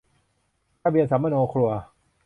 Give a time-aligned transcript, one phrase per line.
[0.81, 1.71] ทะเบียนสำมะโนครัว